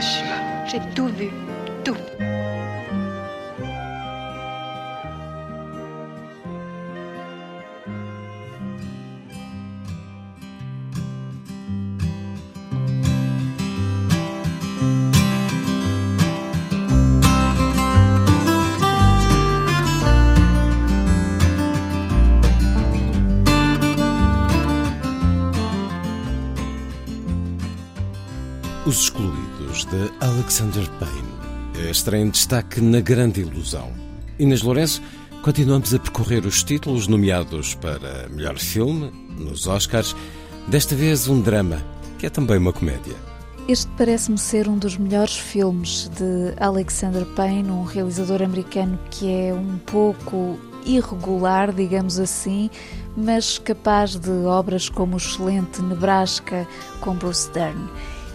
[0.00, 1.28] J'ai tout vu.
[1.84, 1.96] Tout.
[30.38, 31.90] Alexander Payne.
[31.90, 33.90] Estreia em destaque na Grande Ilusão.
[34.38, 35.02] Inês Lourenço,
[35.42, 40.14] continuamos a percorrer os títulos nomeados para melhor filme, nos Oscars.
[40.68, 41.82] Desta vez um drama,
[42.20, 43.16] que é também uma comédia.
[43.66, 49.52] Este parece-me ser um dos melhores filmes de Alexander Payne, um realizador americano que é
[49.52, 52.70] um pouco irregular, digamos assim,
[53.16, 56.64] mas capaz de obras como o excelente Nebraska
[57.00, 57.88] com Bruce Dern.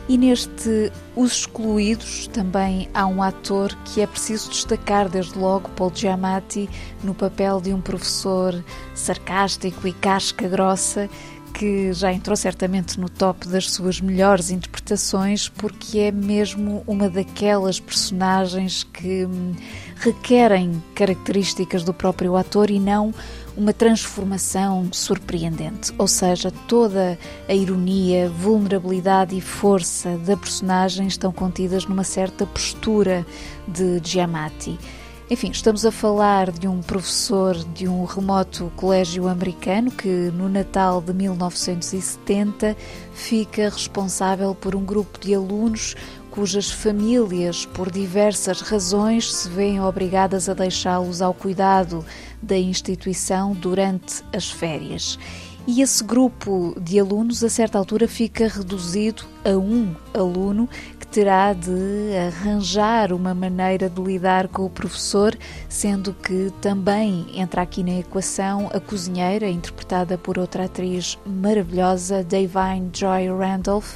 [0.08, 5.92] E neste Os Excluídos também há um ator que é preciso destacar desde logo, Paul
[5.96, 6.70] Giamatti,
[7.02, 8.62] no papel de um professor
[8.94, 11.10] sarcástico e casca grossa
[11.54, 17.80] que já entrou certamente no top das suas melhores interpretações, porque é mesmo uma daquelas
[17.80, 19.54] personagens que hum,
[19.98, 23.14] requerem características do próprio ator e não
[23.56, 25.94] uma transformação surpreendente.
[25.98, 33.26] Ou seja, toda a ironia, vulnerabilidade e força da personagem estão contidas numa certa postura
[33.68, 34.78] de Giamatti.
[35.34, 41.02] Enfim, estamos a falar de um professor de um remoto colégio americano que, no Natal
[41.02, 42.78] de 1970,
[43.16, 45.96] fica responsável por um grupo de alunos
[46.30, 52.06] cujas famílias, por diversas razões, se veem obrigadas a deixá-los ao cuidado
[52.40, 55.18] da instituição durante as férias.
[55.66, 60.68] E esse grupo de alunos, a certa altura, fica reduzido a um aluno
[61.00, 61.72] que terá de
[62.28, 65.38] arranjar uma maneira de lidar com o professor,
[65.70, 72.90] sendo que também entra aqui na equação a cozinheira, interpretada por outra atriz maravilhosa, Davine
[72.94, 73.96] Joy Randolph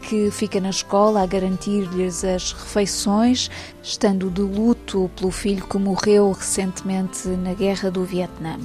[0.00, 3.50] que fica na escola a garantir-lhes as refeições,
[3.82, 8.58] estando de luto pelo filho que morreu recentemente na guerra do Vietnã.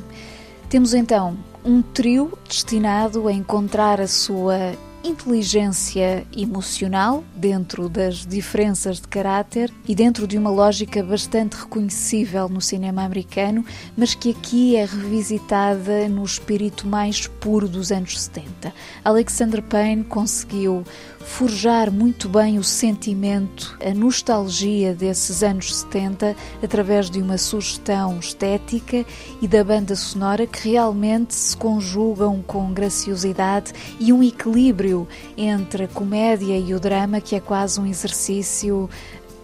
[0.70, 1.36] Temos então
[1.66, 9.94] um trio destinado a encontrar a sua inteligência emocional dentro das diferenças de caráter e
[9.94, 13.66] dentro de uma lógica bastante reconhecível no cinema americano,
[13.98, 18.74] mas que aqui é revisitada no espírito mais puro dos anos 70.
[19.04, 20.84] Alexander Payne conseguiu
[21.20, 29.06] forjar muito bem o sentimento, a nostalgia desses anos 70 através de uma sugestão estética
[29.42, 34.93] e da banda sonora que realmente se conjugam com graciosidade e um equilíbrio
[35.38, 38.90] entre a comédia e o drama que é quase um exercício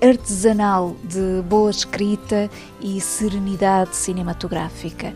[0.01, 2.49] artesanal de boa escrita
[2.81, 5.13] e serenidade cinematográfica.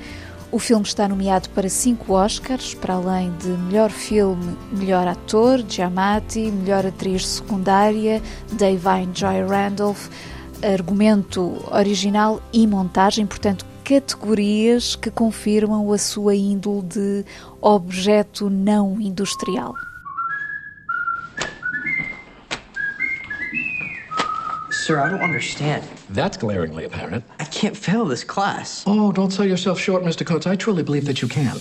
[0.51, 6.51] O filme está nomeado para cinco Oscars, para além de melhor filme, melhor ator, Giamatti,
[6.51, 10.09] melhor atriz secundária, Davine Joy Randolph,
[10.61, 17.25] argumento original e montagem, portanto, categorias que confirmam a sua índole de
[17.59, 19.73] objeto não industrial.
[24.83, 25.88] Sir, I don't understand.
[26.09, 27.23] That's glaringly apparent.
[27.39, 28.83] I can't fail this class.
[28.85, 30.25] Oh, don't sell yourself short, Mr.
[30.25, 30.45] Coates.
[30.45, 31.55] I truly believe that you can.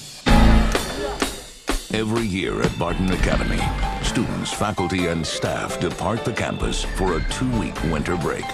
[1.95, 3.63] Every year at Barton Academy,
[4.03, 8.45] students, faculty, and staff depart the campus for a two week winter break.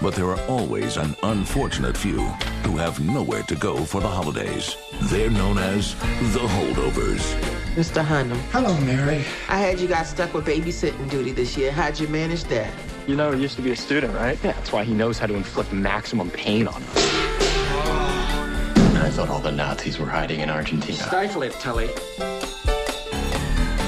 [0.00, 2.20] But there are always an unfortunate few
[2.64, 4.74] who have nowhere to go for the holidays.
[5.02, 5.94] They're known as
[6.32, 7.63] the holdovers.
[7.74, 8.04] Mr.
[8.04, 8.36] Hunnam.
[8.52, 9.24] Hello, Mary.
[9.48, 11.72] I heard you got stuck with babysitting duty this year.
[11.72, 12.72] How'd you manage that?
[13.08, 14.38] You know, he used to be a student, right?
[14.44, 16.96] Yeah, that's why he knows how to inflict maximum pain on us.
[18.96, 20.98] I thought all the Nazis were hiding in Argentina.
[20.98, 21.90] Stifle it, Tully.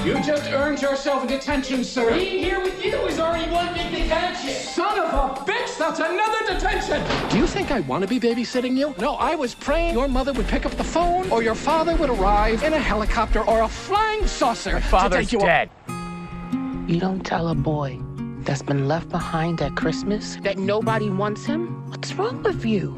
[0.07, 2.13] You just earned yourself a detention, sir.
[2.13, 4.51] Being here with you is already one big detention.
[4.51, 7.03] Son of a bitch, that's another detention.
[7.29, 8.95] Do you think I want to be babysitting you?
[9.01, 12.09] No, I was praying your mother would pick up the phone or your father would
[12.09, 14.75] arrive in a helicopter or a flying saucer.
[14.75, 15.71] My father's you dead.
[15.89, 17.99] You don't tell a boy
[18.43, 21.91] that's been left behind at Christmas that nobody wants him?
[21.91, 22.95] What's wrong with you?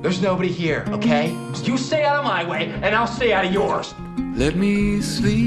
[0.00, 1.32] There's nobody here, okay?
[1.64, 3.94] You stay out of my way, and I'll stay out of yours.
[4.36, 5.44] Let me sleep.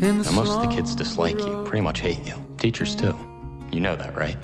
[0.00, 2.34] Now, most of the kids dislike you, pretty much hate you.
[2.56, 3.14] Teachers, too.
[3.70, 4.38] You know that, right?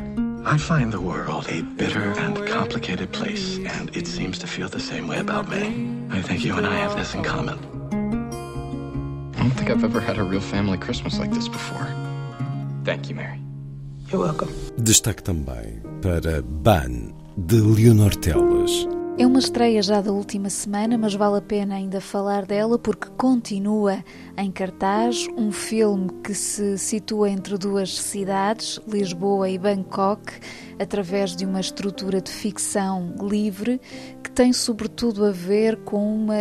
[0.44, 4.78] I find the world a bitter and complicated place, and it seems to feel the
[4.80, 5.88] same way about me.
[6.10, 7.58] I think you and I have this in common.
[9.34, 11.88] I don't think I've ever had a real family Christmas like this before.
[12.84, 13.40] Thank you, Mary.
[14.08, 14.50] You're welcome.
[14.76, 18.86] Destaque também para Ban, de Leonor Teles.
[19.18, 23.08] É uma estreia já da última semana, mas vale a pena ainda falar dela porque
[23.10, 24.02] continua
[24.38, 30.32] em cartaz um filme que se situa entre duas cidades, Lisboa e Bangkok,
[30.78, 33.78] através de uma estrutura de ficção livre
[34.24, 36.34] que tem sobretudo a ver com uma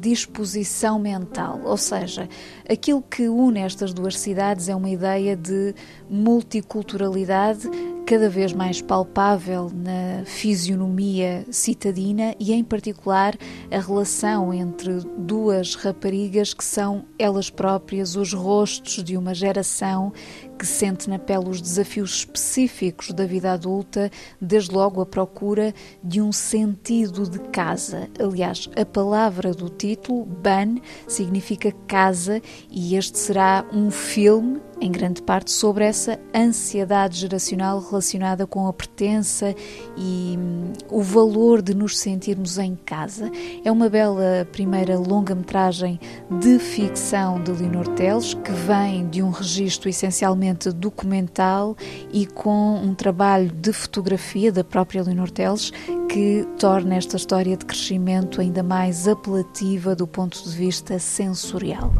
[0.00, 2.28] disposição mental, ou seja,
[2.70, 5.74] aquilo que une estas duas cidades é uma ideia de
[6.08, 7.68] multiculturalidade
[8.06, 13.36] cada vez mais palpável na fisionomia citadina e, em particular,
[13.70, 20.12] a relação entre duas raparigas que são elas próprias os rostos de uma geração
[20.62, 24.08] que sente na pele os desafios específicos da vida adulta,
[24.40, 25.74] desde logo a procura
[26.04, 28.08] de um sentido de casa.
[28.16, 30.76] Aliás, a palavra do título, Ban,
[31.08, 38.48] significa casa, e este será um filme em grande parte sobre essa ansiedade geracional relacionada
[38.48, 39.54] com a pertença
[39.96, 43.30] e hum, o valor de nos sentirmos em casa.
[43.64, 46.00] É uma bela primeira longa-metragem
[46.40, 51.76] de ficção de Leonor Teles, que vem de um registro essencialmente documental
[52.12, 55.72] e com um trabalho de fotografia da própria Leonor Teles
[56.08, 61.92] que torna esta história de crescimento ainda mais apelativa do ponto de vista sensorial.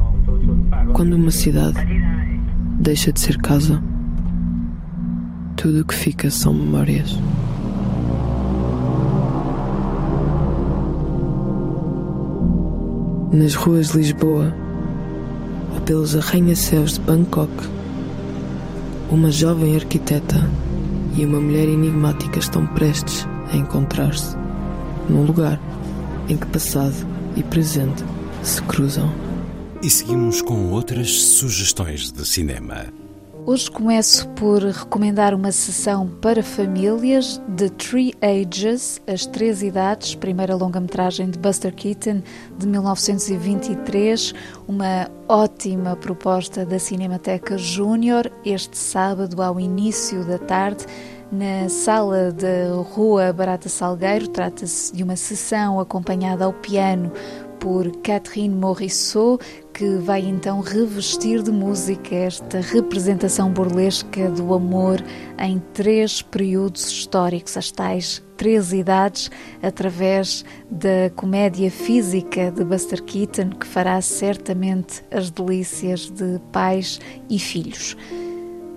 [0.93, 1.78] Quando uma cidade
[2.82, 3.81] deixa de ser casa.
[5.56, 7.16] Tudo o que fica são memórias.
[13.32, 14.52] Nas ruas de Lisboa,
[15.75, 17.52] ou pelos arranha-céus de Bangkok,
[19.12, 20.50] uma jovem arquiteta
[21.14, 24.34] e uma mulher enigmática estão prestes a encontrar-se
[25.06, 25.60] num lugar
[26.30, 27.06] em que passado
[27.36, 28.02] e presente
[28.42, 29.12] se cruzam.
[29.82, 33.01] E seguimos com outras sugestões de cinema.
[33.44, 40.54] Hoje começo por recomendar uma sessão para famílias The Three Ages, As Três Idades, primeira
[40.54, 42.22] longa-metragem de Buster Keaton
[42.56, 44.32] de 1923,
[44.68, 50.86] uma ótima proposta da Cinemateca Júnior este sábado ao início da tarde
[51.32, 54.28] na sala da Rua Barata Salgueiro.
[54.28, 57.10] Trata-se de uma sessão acompanhada ao piano
[57.58, 59.38] por Catherine Morisseau,
[59.72, 65.02] que vai então revestir de música esta representação burlesca do amor
[65.38, 69.30] em três períodos históricos, as tais três idades,
[69.62, 76.98] através da comédia física de Buster Keaton, que fará certamente as delícias de pais
[77.30, 77.96] e filhos.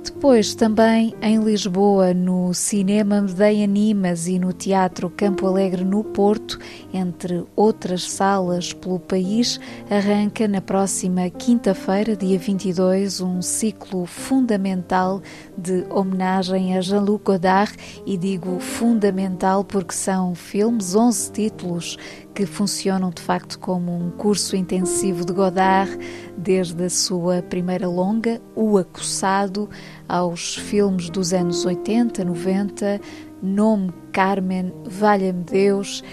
[0.05, 6.59] Depois, também em Lisboa, no Cinema Medeia Animas e no Teatro Campo Alegre no Porto,
[6.93, 9.59] entre outras salas pelo país,
[9.89, 15.23] arranca na próxima quinta-feira, dia 22, um ciclo fundamental
[15.57, 17.75] de homenagem a Jean-Luc Godard.
[18.05, 21.97] E digo fundamental porque são filmes, 11 títulos
[22.35, 25.97] que funcionam de facto como um curso intensivo de Godard,
[26.37, 29.69] desde a sua primeira longa, O Acossado,
[30.07, 32.99] aos filmes dos anos 80, 90,
[33.41, 36.03] Nome Carmen, Valha-me Deus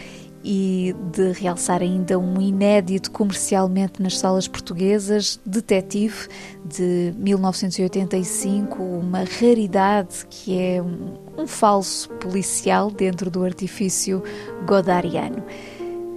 [0.45, 6.29] e de realçar ainda um inédito comercialmente nas salas portuguesas, Detetive,
[6.65, 14.23] de 1985, uma raridade que é um, um falso policial dentro do artifício
[14.67, 15.43] godardiano.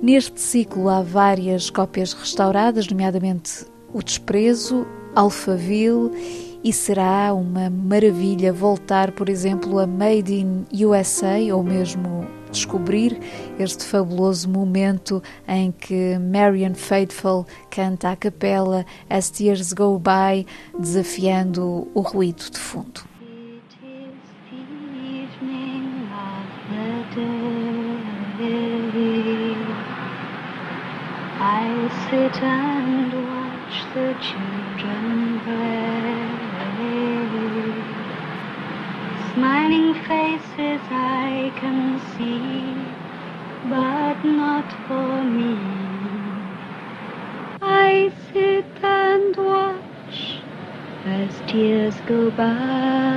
[0.01, 4.85] Neste ciclo há várias cópias restauradas, nomeadamente O Desprezo,
[5.15, 6.11] Alphaville,
[6.63, 13.19] e será uma maravilha voltar, por exemplo, a Made in USA ou mesmo descobrir
[13.59, 20.45] este fabuloso momento em que Marian Faithful canta a capela As Tears Go By,
[20.77, 23.14] desafiando o ruído de fundo.
[32.09, 36.35] Sit and watch the children play.
[39.33, 42.75] Smiling faces I can see,
[43.69, 45.57] but not for me.
[47.61, 50.17] I sit and watch
[51.05, 53.15] as tears go by.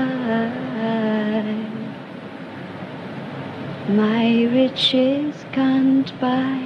[3.91, 6.58] My riches can't buy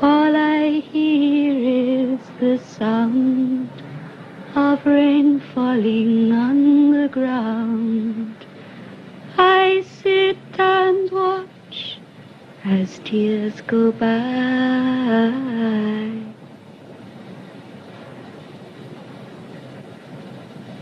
[0.00, 3.70] All I hear is the sound
[4.54, 8.36] of rain falling on the ground.
[9.36, 11.07] I sit and
[12.70, 14.12] as tears go by.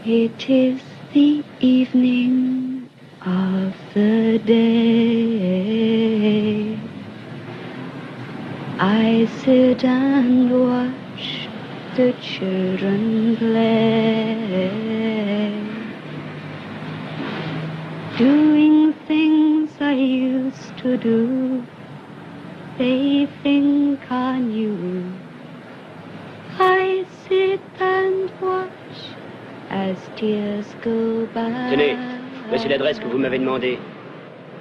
[0.05, 0.81] It is
[1.15, 2.91] the evening
[3.25, 5.57] of the day.
[8.81, 11.49] I sit and watch
[11.97, 14.71] the children play.
[18.19, 21.65] Doing things I used to do,
[22.79, 25.05] they think on you.
[26.59, 28.71] I sit and watch
[29.71, 31.51] as tears go by.
[31.71, 31.97] Tenez,
[32.49, 33.79] voici l'adresse que vous m'avez demandée.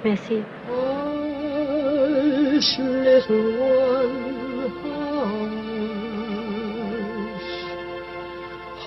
[0.04, 0.42] Merci.
[0.68, 4.70] Hush, little one,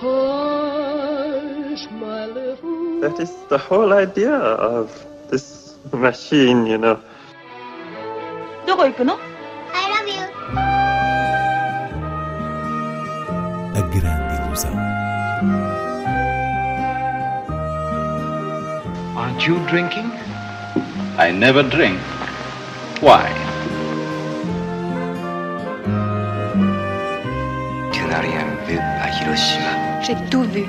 [0.00, 3.00] hush, my little.
[3.00, 4.90] That is the whole idea of
[5.30, 6.98] this machine, you know.
[8.82, 8.86] I
[9.92, 10.24] love you.
[13.76, 14.74] A grande ilusão.
[19.18, 20.10] Aren't you drinking?
[21.18, 22.00] I never drink.
[23.02, 23.28] Why?
[28.20, 30.02] Rien vu à Hiroshima.
[30.02, 30.64] J'ai tout vu.